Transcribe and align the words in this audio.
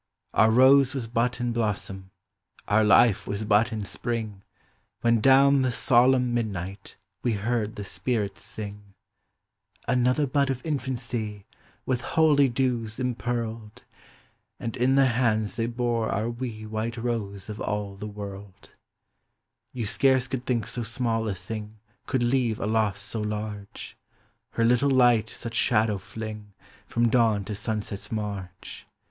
Our 0.33 0.49
Kose 0.51 0.95
was 0.95 1.05
but 1.05 1.39
in 1.39 1.51
blossom. 1.53 2.09
Our 2.67 2.83
life 2.83 3.27
was 3.27 3.43
but 3.43 3.71
in 3.71 3.85
spring, 3.85 4.41
When 5.01 5.21
down 5.21 5.61
the 5.61 5.71
solemn 5.71 6.33
midnight 6.33 6.97
We 7.21 7.33
heard 7.33 7.75
the 7.75 7.83
spirits 7.83 8.41
sing." 8.43 8.95
Another 9.87 10.25
bud 10.25 10.49
of 10.49 10.63
infam 10.63 10.97
y 11.13 11.45
With 11.85 12.01
holy 12.01 12.49
dews 12.49 12.99
impearled!" 12.99 13.83
And 14.59 14.75
iu 14.75 14.95
their 14.95 15.05
hands 15.05 15.57
they 15.57 15.67
bore 15.67 16.09
our 16.09 16.31
wee 16.31 16.65
White 16.65 16.95
Kose 16.95 17.47
of 17.47 17.61
all 17.61 17.95
the 17.95 18.07
woil;!. 18.09 18.55
You 19.71 19.85
scarce 19.85 20.27
could 20.27 20.47
think 20.47 20.65
so 20.65 20.81
small 20.81 21.27
a 21.27 21.35
thing 21.35 21.77
Could 22.07 22.23
leave 22.23 22.59
a 22.59 22.65
loss 22.65 22.99
so 23.01 23.21
large; 23.21 23.95
Her 24.53 24.65
little 24.65 24.89
light 24.89 25.29
such 25.29 25.53
shadow 25.53 25.99
lling 26.15 26.53
From 26.87 27.07
dawn 27.09 27.45
to 27.45 27.53
sunset's 27.53 28.11
marge. 28.11 28.87